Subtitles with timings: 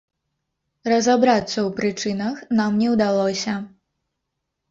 [0.91, 3.53] Разабрацца ў прычынах нам не ўдалося.